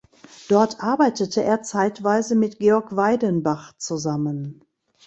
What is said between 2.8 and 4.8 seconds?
Weidenbach zusammen.